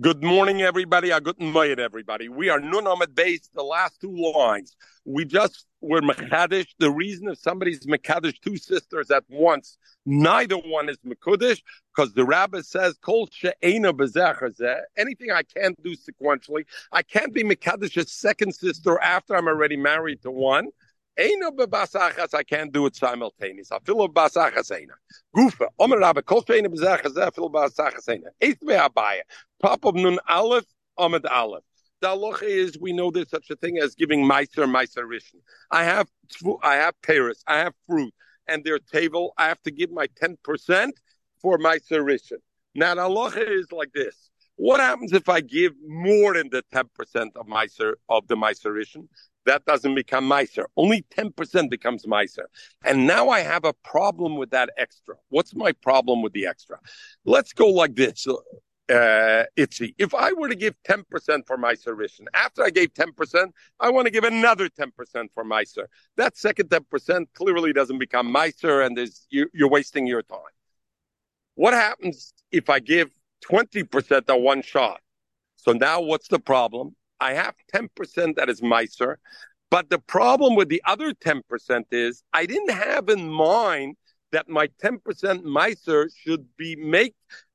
[0.00, 1.10] Good morning, everybody.
[1.10, 2.28] A good morning, everybody.
[2.28, 4.76] We are Nun based the last two lines.
[5.04, 6.68] We just were Mekadesh.
[6.78, 9.76] The reason if somebody's Mekadesh two sisters at once,
[10.06, 13.92] neither one is Mekudesh, because the rabbi says, Kol she'ena
[14.96, 16.66] anything I can't do sequentially.
[16.92, 20.68] I can't be Mekadesh's second sister after I'm already married to one.
[21.18, 23.72] Eina bebasachas, I can't do it simultaneous.
[23.72, 24.94] I basachas eina.
[25.34, 28.28] Gufa, omer rabbe, kol sheina bezachas, I basachas eina.
[28.40, 29.22] Eight me abaya.
[29.60, 30.66] Top of nun aleph,
[30.98, 31.64] amud aleph.
[32.00, 35.40] The halacha is we know there's such a thing as giving meiser meiser rishon.
[35.72, 36.08] I have
[36.62, 38.14] I have Paris, I have fruit,
[38.46, 39.34] and their table.
[39.36, 40.94] I have to give my ten percent
[41.42, 42.38] for meiser rishon.
[42.76, 44.30] Now the halacha is like this.
[44.54, 48.72] What happens if I give more than the ten percent of meiser of the meiser
[48.72, 49.08] rishon?
[49.48, 50.64] That doesn't become Meiser.
[50.76, 52.44] Only 10% becomes Meiser.
[52.84, 55.14] And now I have a problem with that extra.
[55.30, 56.78] What's my problem with the extra?
[57.24, 58.26] Let's go like this.
[58.90, 59.94] Uh, Itzy.
[59.98, 64.06] If I were to give 10% for Meiser Rishon, after I gave 10%, I want
[64.06, 64.92] to give another 10%
[65.34, 65.86] for Meiser.
[66.16, 70.54] That second 10% clearly doesn't become Meiser and is, you, you're wasting your time.
[71.54, 73.10] What happens if I give
[73.50, 75.00] 20% at one shot?
[75.56, 76.94] So now what's the problem?
[77.20, 79.16] I have 10% that is Meiser.
[79.70, 83.96] But the problem with the other 10% is I didn't have in mind
[84.32, 84.98] that my 10%
[85.42, 87.14] Meiser should be make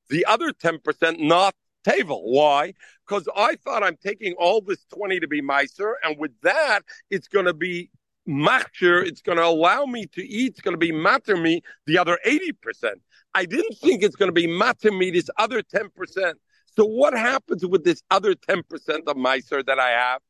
[0.10, 2.32] the other 10% not Tavel.
[2.32, 2.74] Why?
[3.06, 7.28] Because I thought I'm taking all this 20 to be Meiser, and with that, it's
[7.28, 7.90] going to be
[8.26, 11.98] machir, it's going to allow me to eat, it's going to be matter me the
[11.98, 12.54] other 80%.
[13.34, 16.34] I didn't think it's going to be matter me this other 10%.
[16.76, 18.64] So what happens with this other 10%
[19.08, 20.22] of Meiser that I have?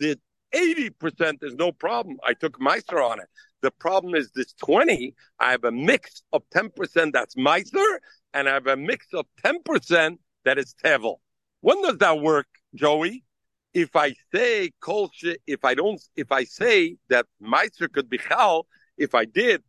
[0.00, 0.18] The
[0.54, 2.16] 80% is no problem.
[2.26, 3.26] I took Meiser on it.
[3.62, 7.98] The problem is this 20, I have a mix of 10% that's Meiser,
[8.34, 11.16] and I have a mix of 10% that is Tevel.
[11.60, 13.24] When does that work, Joey?
[13.72, 18.66] If I say culture, if I don't, if I say that Meiser could be Chal,
[18.98, 19.62] if I did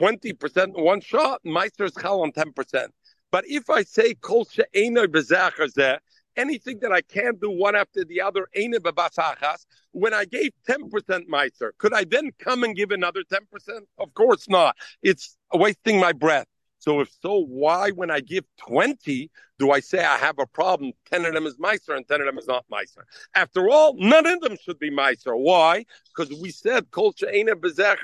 [0.00, 2.88] 20% in one shot, Meiser is Chal on 10%.
[3.32, 5.98] But if I say kol she'enoi bezachar
[6.36, 8.46] anything that I can't do one after the other,
[9.92, 13.40] when I gave 10% meiser, could I then come and give another 10%?
[13.98, 14.76] Of course not.
[15.02, 16.46] It's wasting my breath.
[16.78, 20.92] So if so, why when I give 20, do I say I have a problem?
[21.12, 23.04] 10 of them is meiser and 10 of them is not meiser.
[23.34, 25.38] After all, none of them should be meiser.
[25.38, 25.86] Why?
[26.14, 27.96] Because we said, zeh,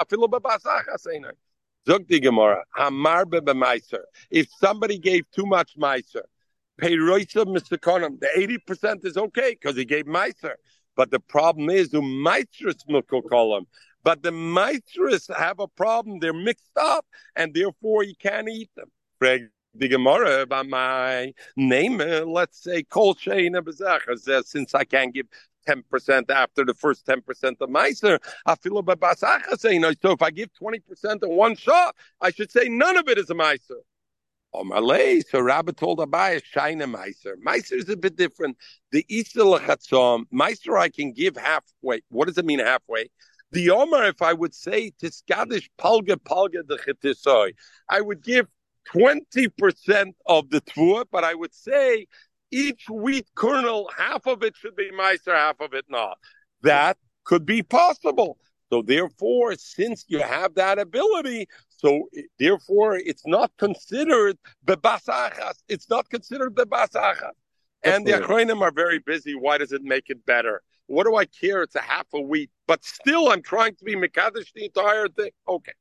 [0.00, 1.06] afilu bebasachas
[1.88, 4.02] Zog the Gemara, Hamar b'meiser.
[4.30, 6.24] If somebody gave too much meiser,
[6.78, 10.56] peiroisa mistakonim, the eighty percent is okay because he gave meiser.
[10.96, 13.64] But the problem is, the meitris milkokolim.
[14.04, 18.90] But the meitris have a problem; they're mixed up, and therefore you can't eat them.
[19.74, 23.62] The Gemara by my name, uh, let's say kol sheina
[24.28, 25.26] uh, since I can't give
[25.66, 28.18] 10% after the first 10% of Meiser.
[28.46, 32.30] I feel about Basacha saying, oh, so if I give 20% in one shot, I
[32.30, 33.80] should say none of it is a Meiser.
[34.54, 35.20] Oh, Malay.
[35.20, 37.34] So Rabbi told Abai, Shaina Meiser.
[37.36, 38.56] Meiser is a bit different.
[38.92, 42.02] The Easter Lachatzom, Meiser I can give halfway.
[42.08, 43.10] What does it mean halfway?
[43.52, 47.52] The Omer, if I would say Tiskadish Palga Palga Chetisoi,
[47.88, 48.46] I would give
[48.94, 52.06] 20% of the Tvua, but I would say
[52.50, 56.18] each wheat kernel, half of it should be Meiser, half of it not.
[56.62, 58.38] That could be possible.
[58.70, 64.36] So therefore, since you have that ability, so therefore it's not considered
[64.66, 65.62] bebasachas.
[65.68, 67.32] It's not considered bebasachas.
[67.84, 69.34] And the Achronim are very busy.
[69.34, 70.62] Why does it make it better?
[70.86, 71.62] What do I care?
[71.62, 75.30] It's a half a wheat, but still I'm trying to be Mekadesh the entire thing.
[75.46, 75.72] Okay.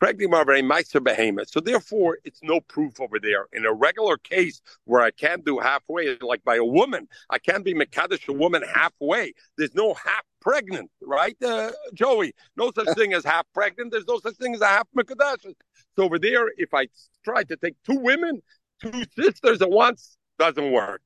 [0.00, 3.46] So therefore, it's no proof over there.
[3.52, 7.64] In a regular case where I can't do halfway, like by a woman, I can't
[7.64, 9.34] be Mekadesh a woman halfway.
[9.56, 12.32] There's no half pregnant, right, uh, Joey?
[12.56, 13.92] No such thing as half pregnant.
[13.92, 15.54] There's no such thing as a half Mekadesh.
[15.96, 16.88] So over there, if I
[17.24, 18.40] try to take two women,
[18.82, 21.02] two sisters at once, doesn't work.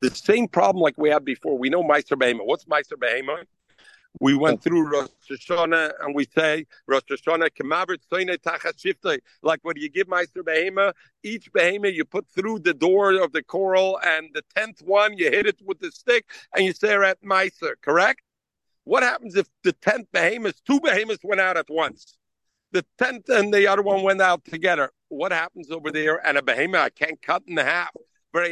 [0.00, 1.58] The same problem like we had before.
[1.58, 2.46] We know Meiser Behema.
[2.46, 3.44] What's Meiser Behema?
[4.18, 9.20] We went through Rosh Hashanah and we say Rosh Hashanah kemavrit soine tachas shiftei.
[9.42, 10.92] Like when you give Meiser Behema,
[11.22, 15.30] each Behema you put through the door of the coral, and the tenth one you
[15.30, 17.76] hit it with the stick, and you say at Meister.
[17.80, 18.20] Correct?
[18.84, 22.16] What happens if the tenth Behemoth, two Behemoths went out at once?
[22.72, 24.90] The tenth and the other one went out together.
[25.08, 26.24] What happens over there?
[26.26, 27.90] And a Behemoth I can't cut in half.
[28.32, 28.44] Once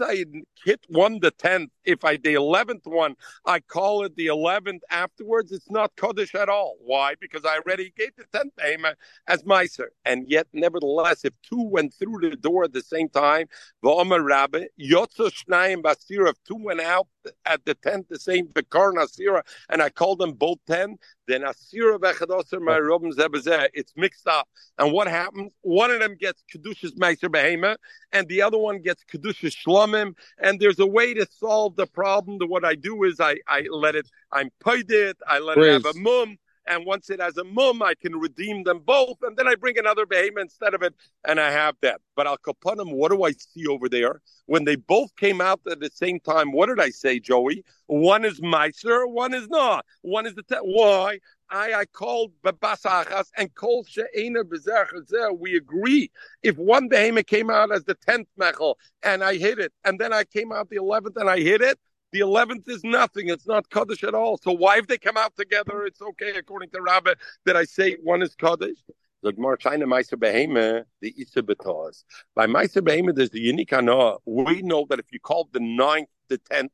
[0.00, 0.24] I
[0.64, 5.50] hit one the tenth, if I the eleventh one, I call it the eleventh afterwards.
[5.50, 6.76] It's not kaddish at all.
[6.80, 7.14] Why?
[7.20, 8.94] Because I already gave the tenth behem
[9.26, 13.48] as meiser, and yet nevertheless, if two went through the door at the same time,
[13.84, 17.08] v'omer rabbe yotzo shnayim basira, if two went out
[17.44, 20.96] at the tenth, the same bekar nasira, and I called them both ten,
[21.26, 23.68] then asira v'chadoser my robin zebazeh.
[23.74, 25.52] It's mixed up, and what happens?
[25.62, 27.76] One of them gets kedushas meiser behema,
[28.12, 30.14] and the other one gets kedushas shlomim.
[30.38, 32.38] And there's a way to solve the problem.
[32.48, 34.08] What I do is I I let it.
[34.32, 35.16] I'm paid it.
[35.26, 35.66] I let Please.
[35.66, 36.38] it have a mum.
[36.66, 39.78] And once it has a mum, I can redeem them both, and then I bring
[39.78, 42.00] another behemoth instead of it, and I have that.
[42.14, 44.20] But Al Kapanim, what do I see over there?
[44.46, 47.64] When they both came out at the same time, what did I say, Joey?
[47.86, 49.84] One is Meiser, one is not.
[50.02, 51.18] One is the te- why?
[51.50, 55.38] I I called Babasachas and Kol She'ena Bezerchazer.
[55.38, 56.10] We agree.
[56.42, 60.12] If one behemoth came out as the tenth mechel and I hit it, and then
[60.12, 61.78] I came out the eleventh and I hit it,
[62.12, 63.28] the eleventh is nothing.
[63.28, 64.38] It's not kaddish at all.
[64.38, 67.14] So why, if they come out together, it's okay according to Rabbi
[67.44, 68.78] that I say one is kaddish.
[69.22, 72.04] The Gemara China Meiser Behema, the Batas.
[72.34, 74.18] By Meiser Behema, there's the unique anoah.
[74.24, 76.72] We know that if you call the ninth the tenth,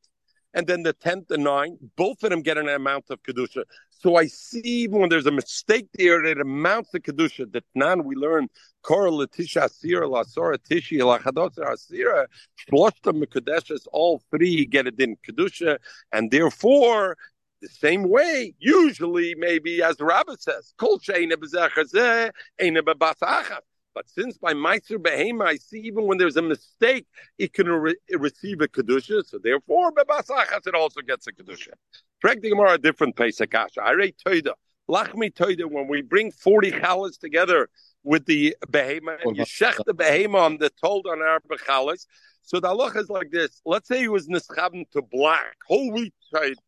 [0.55, 3.65] and then the tenth and ninth, both of them get an amount of kedusha.
[4.03, 7.53] So I see when there's a mistake there, it amounts to kedusha.
[7.53, 8.49] That nan we learn
[8.83, 12.27] kor latisha asira lasora tishi lachadosa asira
[12.69, 13.87] shloshta mekadeshes.
[13.93, 15.79] All three get it in kedusha,
[16.11, 17.17] and therefore
[17.61, 23.61] the same way, usually, maybe as rabbi says, kol sheina b'zechazeh, eina b'basachas.
[23.95, 27.07] But since by Meiser Behema, I see even when there's a mistake,
[27.39, 29.25] it can re- receive a Kedusha.
[29.25, 31.73] So therefore, Bebasachas, it also gets a Kedusha.
[32.21, 34.53] Correct the Gemara, a different Pesach I rate Toida.
[34.89, 37.69] Lachmi Toida, when we bring 40 challahs together
[38.05, 42.07] with the Behema, and you shech the Behema on the told on our Bechalas.
[42.43, 43.61] So the Allah is like this.
[43.65, 46.15] Let's say he was Nischaben to black, whole wheat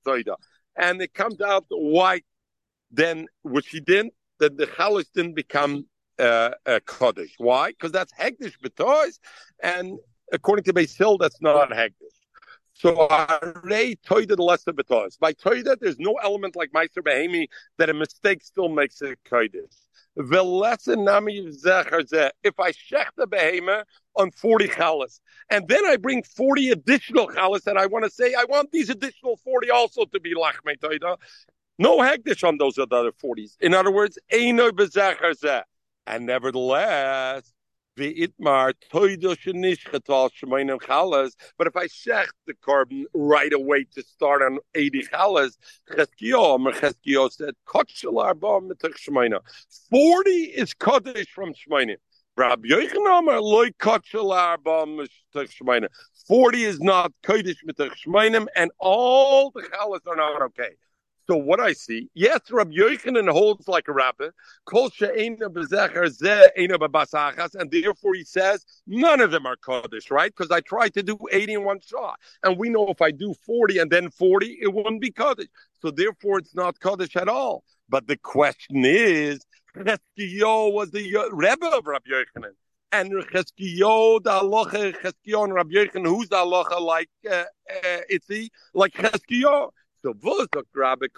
[0.07, 0.37] Toida,
[0.77, 2.25] and it comes out white,
[2.91, 5.87] then, which he didn't, then the Chalas didn't become
[6.19, 7.35] uh, uh, Kaddish.
[7.39, 7.71] Why?
[7.71, 9.19] Because that's Hegdish B'tois,
[9.63, 9.99] and
[10.33, 11.93] according to Beis Hill, that's not Hegdish.
[12.73, 15.19] So Arei Toida the lesser B'tois.
[15.19, 19.69] By Toida, there's no element like Meiser Behemi that a mistake still makes it nami
[20.17, 20.31] if
[22.61, 23.83] I shech the behema
[24.17, 25.21] on 40 chalice,
[25.51, 28.91] and then I bring 40 additional chalice, and I want to say, I want these
[28.91, 30.77] additional 40 also to be lachme.
[31.79, 33.57] No hagdish on those other 40s.
[33.61, 35.35] In other words, eino bezachar
[36.07, 37.53] and nevertheless,
[37.97, 38.75] the itmar.
[41.59, 45.57] But if I shech the korban right away to start on eighty chalas,
[45.91, 49.41] cheskio said kotchelar ba
[49.91, 51.97] Forty is kaddish from shmeinim.
[52.37, 55.89] Rabbi Yochanan loy kotchelar ba
[56.27, 60.71] Forty is not kaddish mitach and all the chalas are not okay.
[61.27, 64.29] So what I see, yes, Rabbi Yochanan holds like a rabbi,
[67.55, 70.31] and therefore he says none of them are kaddish, right?
[70.37, 73.33] Because I tried to do eighty in one shot, and we know if I do
[73.47, 75.49] forty and then forty, it wouldn't be kaddish.
[75.81, 77.65] So therefore, it's not kaddish at all.
[77.89, 79.41] But the question is,
[79.77, 82.53] Cheskiyo was the Rebbe of Rabbi Yochanan.
[82.93, 88.51] And Cheskiyo, the halacha, Cheskiyo and Rabbi Yochanan, who's the halacha like uh, uh, Itzi,
[88.75, 89.71] like Cheskiyo?
[90.05, 91.09] Rabbi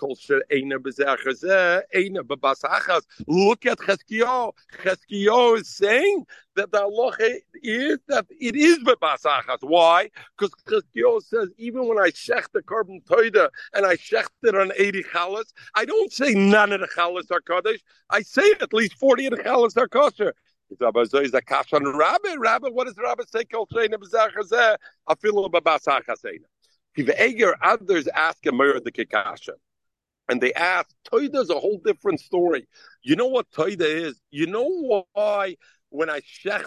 [2.22, 3.02] bebasachas.
[3.26, 4.52] Look at Cheskio.
[4.82, 9.58] Cheskio is saying that the halacha is that it is bebasachas.
[9.62, 10.10] Why?
[10.38, 14.72] Because Cheskio says even when I shech the korban toida and I shech it on
[14.76, 17.82] eighty chalas, I don't say none of the chalas are kaddish.
[18.10, 20.34] I say at least forty of the chalas are kosher.
[20.69, 22.34] Is a kash on Rabbi?
[22.38, 23.44] Rabbi, what does Rabbi say?
[23.44, 24.76] Kol sheina bezachazeh
[25.08, 26.24] afilu bebasachas
[26.96, 27.20] eina.
[27.20, 28.53] Eger, others ask a
[28.84, 29.55] the Kikasha.
[30.29, 32.67] And they ask, Toida is a whole different story.
[33.03, 34.20] You know what Toida is?
[34.31, 35.56] You know why
[35.91, 36.67] when I shecht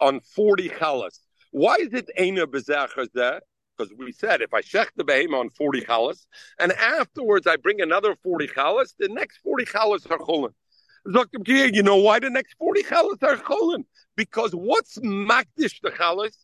[0.00, 1.18] on 40 chalas,
[1.50, 3.40] why is it Eina Bezachas there?
[3.76, 6.26] Because we said if I shech the behem on 40 chalas,
[6.58, 10.52] and afterwards I bring another 40 chalas, the next 40 chalas are chulin.
[11.74, 13.84] You know why the next 40 chalas are chulin?
[14.16, 16.36] Because what's makdish the chalas?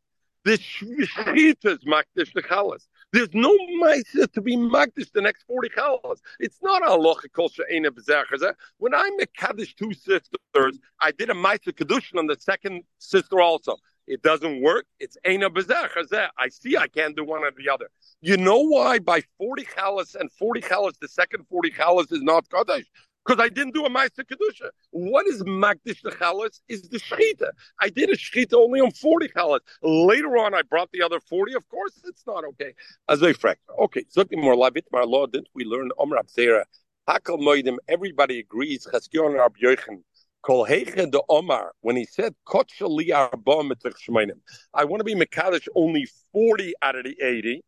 [0.44, 2.86] The shechita is makdish the chalas.
[3.12, 6.20] There's no ma'isa to be magdish the next 40 chalas.
[6.40, 8.54] It's not a halacha kol she'ena b'zechazeh.
[8.78, 13.76] When I mekadosh two sisters, I did a ma'isa kedushin on the second sister also.
[14.06, 14.86] It doesn't work.
[14.98, 16.28] It's ain't ena b'zechazeh.
[16.38, 17.90] I see I can't do one or the other.
[18.22, 22.48] You know why by 40 chalas and 40 chalas, the second 40 chalas is not
[22.48, 22.86] kaddish?
[23.24, 24.70] Because I didn't do a Maisa Kedusha.
[24.90, 26.60] What is Magdish the Chalas?
[26.68, 27.50] Is the Shechita.
[27.80, 29.60] I did a Shechita only on 40 Chalas.
[29.82, 31.54] Later on, I brought the other 40.
[31.54, 32.74] Of course, it's not okay.
[33.08, 33.56] As a fract.
[33.78, 36.64] Okay, Zukim more Lavit Mar Law, didn't we learn Omer Zera?
[37.08, 38.86] Hakal Moidim, everybody agrees.
[38.92, 40.02] Chaskion Rab Yoichan.
[40.42, 42.58] Kol de Omar, when he said, I
[44.84, 47.62] want to be Mekadosh only 40 out of the 80.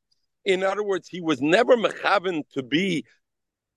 [0.45, 3.05] In other words, he was never Mechavan to be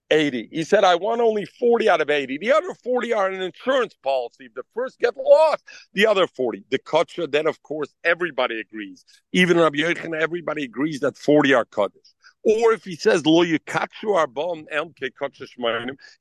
[0.09, 0.49] 80.
[0.51, 2.37] He said, I want only 40 out of 80.
[2.37, 4.49] The other 40 are an insurance policy.
[4.53, 6.63] The first get lost, the other 40.
[6.69, 9.05] The Kutcha, then of course, everybody agrees.
[9.33, 12.13] Even Rabbi Yochanan, everybody agrees that 40 are Kaddish.
[12.43, 15.45] Or if he says, Lo Yikachu Arbom Elke Kutcha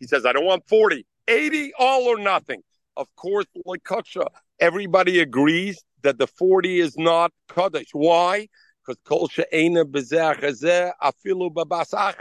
[0.00, 1.06] he says, I don't want 40.
[1.28, 2.62] 80, all or nothing.
[2.96, 4.26] Of course, like Kutcha,
[4.60, 7.88] everybody agrees that the 40 is not Kaddish.
[7.92, 8.48] Why?
[8.86, 12.14] because kol she'ena bezeh afilu babasach.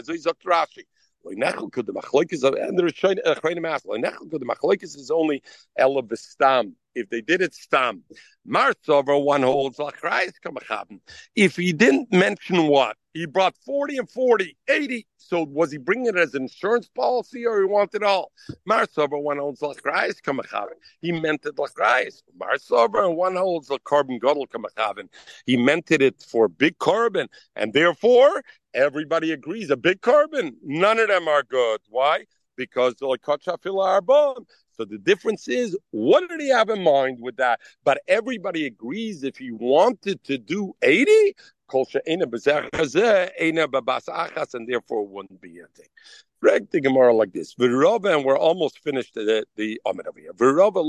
[0.00, 0.84] Also he sagt Rashi.
[1.26, 3.84] Nechel could the machlokes and the Rishonim uh, ask.
[3.84, 5.42] Nechel could the machlokes is only
[5.76, 6.72] ela bestam.
[6.94, 8.02] If they did it stam,
[8.48, 11.00] Martzover one holds lachrayis kamachaben.
[11.36, 15.06] If he didn't mention what he brought 40 and 40, 80.
[15.16, 18.32] So was he bringing it as an insurance policy or he wanted all?
[18.68, 20.74] Marsover, one holds lachrayis kamachaven.
[21.00, 22.22] He meant it lachrayis.
[22.38, 25.08] Marsover, one holds a korban guddle kamachaven.
[25.46, 27.28] He meant it for big korban.
[27.56, 28.42] And therefore,
[28.74, 30.54] everybody agrees a big korban.
[30.62, 31.80] None of them are good.
[31.88, 32.24] Why?
[32.56, 33.06] Because the
[33.76, 34.46] arbon.
[34.72, 37.60] So the difference is, what did he have in mind with that?
[37.84, 41.34] But everybody agrees if he wanted to do 80,
[44.54, 45.86] and therefore wouldn't be a thing.
[46.40, 47.54] Greg the Gemara like this.
[47.54, 50.32] Virova, and we're almost finished the the Amud over here.
[50.34, 50.80] Virova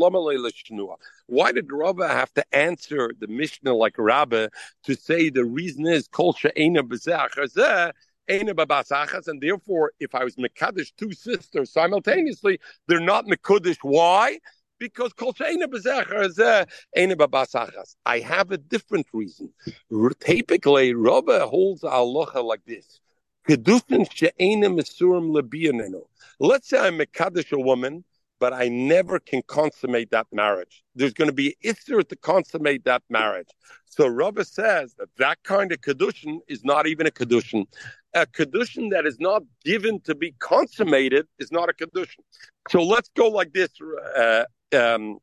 [1.27, 4.49] Why did Rava have to answer the Mishnah like Rabba
[4.83, 7.91] to say the reason is kol she'ena b'zeh
[8.29, 13.77] and therefore, if I was Mekadesh two sisters simultaneously, they're not Mekudesh.
[13.81, 14.39] Why?
[14.81, 15.13] Because
[18.03, 19.53] I have a different reason.
[20.19, 22.99] Typically, Rabba holds a aloha like this.
[26.39, 27.07] Let's say I'm a
[27.51, 28.03] woman,
[28.39, 30.83] but I never can consummate that marriage.
[30.95, 33.49] There's going to be Isser to consummate that marriage.
[33.85, 37.67] So Rabba says that that kind of Kedushin is not even a Kedushin
[38.13, 42.23] a kedushin that is not given to be consummated is not a kedushin.
[42.69, 43.69] So let's go like this,
[44.15, 44.43] uh,
[44.73, 45.19] um,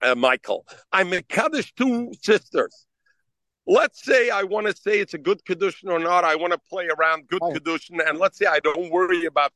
[0.00, 0.66] uh, Michael.
[0.92, 2.86] I'm a kaddish two sisters.
[3.64, 6.24] Let's say I want to say it's a good kedushin or not.
[6.24, 7.52] I want to play around good oh.
[7.52, 9.52] kedushin, and let's say I don't worry about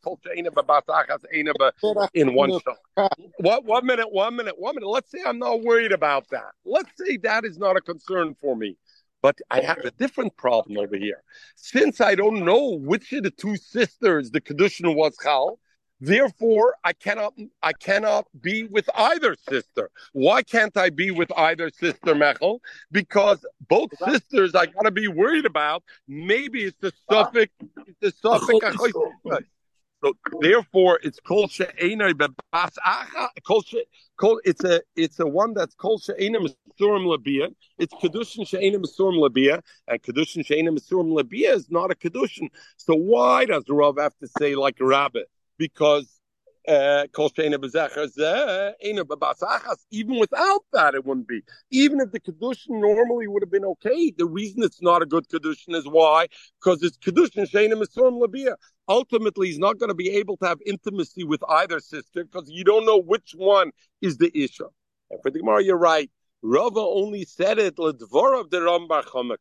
[2.14, 3.12] in one shot.
[3.38, 3.64] What?
[3.64, 4.12] One minute.
[4.12, 4.54] One minute.
[4.58, 4.88] One minute.
[4.88, 6.52] Let's say I'm not worried about that.
[6.64, 8.76] Let's say that is not a concern for me.
[9.22, 11.24] But I have a different problem over here.
[11.56, 15.58] Since I don't know which of the two sisters the Kedushin was Chal,
[16.00, 19.90] therefore I cannot I cannot be with either sister.
[20.12, 22.60] Why can't I be with either sister, Mechel?
[22.90, 25.82] Because both sisters I gotta be worried about.
[26.08, 27.24] Maybe it's the ah.
[27.24, 27.52] suffix,
[27.86, 28.92] it's the suffix.
[30.04, 33.28] So therefore, it's kol she'enai bebas acha.
[33.46, 33.84] Kol she,
[34.20, 34.40] kol.
[34.44, 37.48] It's a it's a one that's kol she'enai misurim labia.
[37.78, 42.50] It's kedushin she'enai misurim labia, and kedushin she'enai misurim labia is not a kedushin.
[42.76, 45.28] So why does Rav have to say like a rabbit?
[45.58, 46.16] Because
[46.68, 47.06] uh,
[49.90, 51.42] even without that, it wouldn't be.
[51.70, 55.28] Even if the Kedushin normally would have been okay, the reason it's not a good
[55.28, 56.26] Kedushin is why?
[56.60, 58.56] Because it's Kedushin Sheina Misurim Labia.
[58.88, 62.64] Ultimately, he's not going to be able to have intimacy with either sister because you
[62.64, 63.70] don't know which one
[64.00, 64.66] is the Isha.
[65.10, 66.10] And for the Gemara, you're right.
[66.42, 69.36] Rava only said it ledvor of the Rambam Chama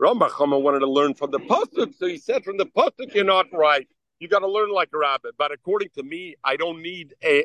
[0.00, 3.46] Rambam wanted to learn from the pasuk, so he said from the pasuk, you're not
[3.52, 3.86] right
[4.22, 5.34] you got to learn like a rabbit.
[5.36, 7.44] But according to me, I don't need a.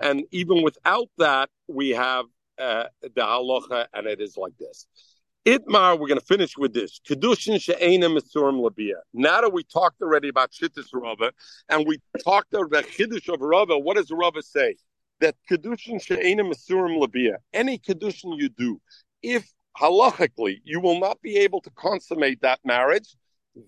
[0.00, 2.26] And even without that, we have
[2.58, 4.86] uh, the halacha, and it is like this.
[5.46, 7.00] Itmar, we're going to finish with this.
[7.08, 8.96] Kedushin she'ena misurim labia.
[9.14, 11.32] Now that we talked already about Shittis Rava,
[11.68, 14.76] and we talked about Chiddush of Rava, what does Rava say?
[15.20, 17.38] That Kedushin she'ena misurim labia.
[17.52, 18.80] Any Kedushin you do,
[19.22, 23.16] if halachically you will not be able to consummate that marriage,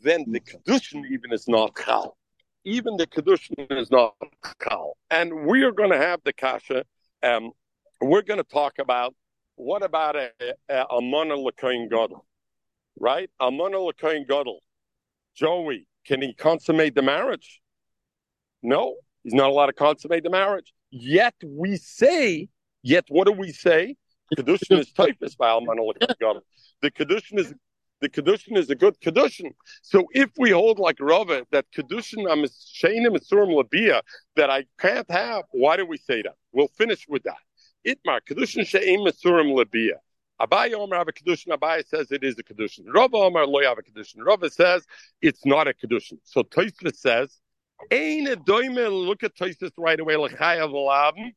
[0.03, 2.17] then the kedushin even is not chal.
[2.65, 4.15] Even the kedushin is not
[4.63, 4.97] chal.
[5.11, 6.85] And we are going to have the kasha.
[7.23, 7.53] Um,
[8.01, 9.15] we're going to talk about
[9.57, 10.31] what about a,
[10.69, 11.37] a, a mona
[11.91, 12.25] gadol,
[12.99, 13.31] right?
[13.41, 14.61] A mona l'koyin gadol.
[15.35, 17.61] Joey, can he consummate the marriage?
[18.63, 20.73] No, he's not allowed to consummate the marriage.
[20.91, 22.49] Yet we say,
[22.83, 23.97] yet what do we say?
[24.31, 26.41] The kedushin is typhus by gadol.
[26.81, 27.55] The kedushin is
[28.05, 29.53] the kedushin is a good kedushin.
[29.81, 34.03] So if we hold like Rava that kedushin am sheinim isurim labia
[34.37, 36.35] that I can't have, why do we say that?
[36.53, 37.39] We'll finish with that.
[37.87, 40.01] Itmar kedushin she'im isurim labia.
[40.39, 41.49] Abai Omer have a kedushin.
[41.57, 42.85] Abai says it is a kedushin.
[42.87, 44.19] Rava Omer lo have a kedushin.
[44.19, 44.85] Rava says
[45.23, 46.19] it's not a kedushin.
[46.25, 47.41] So Tosfos says,
[47.91, 50.15] "Ein a doime." Look at Tosfos right away.
[50.15, 51.31] Lechayav lavam.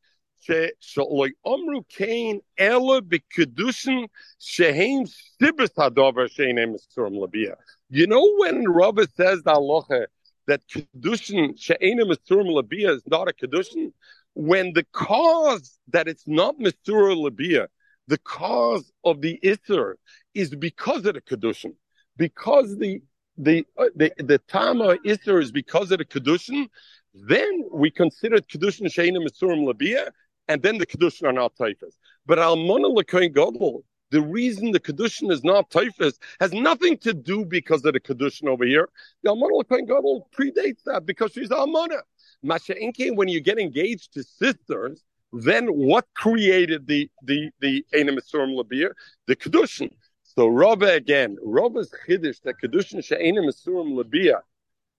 [0.80, 3.99] שלא אמרו כן אלא בקדושן
[4.38, 7.54] שהם סיבס הדובר שאינם מסורם לביה.
[7.90, 10.06] You know when Rava says the halacha
[10.47, 13.92] that kedushin she'enim misurim labia is not a kedushin,
[14.35, 17.68] when the cause that it's not misur labia,
[18.09, 19.94] the cause of the isser
[20.35, 21.75] is because of the kedushin,
[22.16, 23.02] because the
[23.38, 26.66] the uh, the the tama isser is because of the kedushin,
[27.14, 30.11] then we consider kedushin she'enim misurim labia,
[30.48, 31.96] and then the kedushin are not taifas.
[32.25, 37.46] But almona lekoin gadol, the reason the kedushin is not taifas has nothing to do
[37.46, 38.89] because of the kedushin over here.
[39.24, 41.98] The almona lekoin gadol predates that because she's almona.
[42.46, 48.92] Masha'inke, when you get engaged to sisters, then what created the the the Einam Labir?
[49.27, 49.92] The Kedushin.
[50.24, 54.42] So Rabba again, Rabba's Chiddush that Kedushin She'enim Asurim Labia.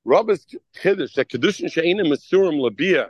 [0.04, 3.08] Rabba's Chiddush that Kedushin She'enim Asurim Labia.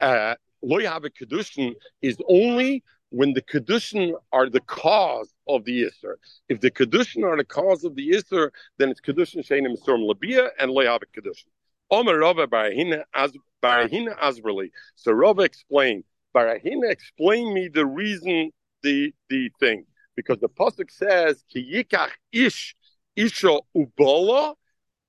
[0.00, 5.84] Uh, Lo have a Kedushin is only when the Kedushin are the cause of the
[5.84, 6.14] Isser.
[6.48, 10.50] If the Kedushin are the cause of the Isser, then it's Kedushin She'enim Asurim Labia
[10.58, 11.48] and Lo have a Kedushin.
[11.90, 14.70] Omer Rava Barahina Azberli.
[14.96, 16.04] So Rava explained
[16.34, 18.50] Barahina, explain me the reason,
[18.82, 22.74] the the thing, because the pasuk says ki yikach ish
[23.16, 24.54] isha ubala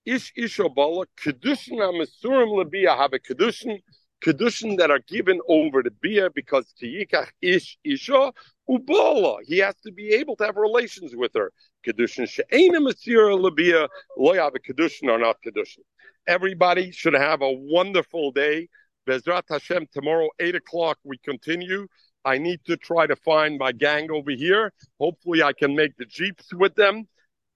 [0.06, 3.80] ish isha bala kedushin amisurim lebia have a kedushin
[4.26, 8.32] kedushin that are given over to bia because ki yikach ish isha
[8.70, 11.52] ubala he has to be able to have relations with her
[11.86, 15.84] kedushin she'ena masira lebia lo have a kedushin or not kedushin.
[16.28, 18.68] Everybody should have a wonderful day.
[19.08, 21.88] Bezrat Hashem, tomorrow, 8 o'clock, we continue.
[22.24, 24.74] I need to try to find my gang over here.
[25.00, 27.08] Hopefully, I can make the Jeeps with them.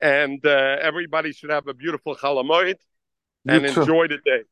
[0.01, 2.75] And uh, everybody should have a beautiful Chalamoid
[3.47, 3.81] and too.
[3.81, 4.43] enjoy the day.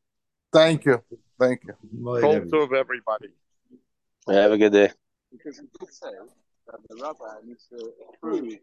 [0.52, 1.00] Thank you.
[1.38, 1.74] Thank you.
[2.20, 3.28] Kol tov, everybody.
[4.28, 4.90] Have a good day.
[5.30, 6.10] Because it did say
[6.66, 8.58] that the rabbi needs to approve